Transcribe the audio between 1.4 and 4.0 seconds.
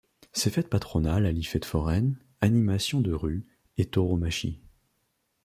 fête foraine, animations de rue et